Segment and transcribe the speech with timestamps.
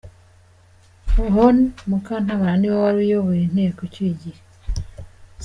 [1.33, 1.55] Hon
[1.89, 4.41] Mukantabana niwe wari uyoboye Inteko icyuye igihe.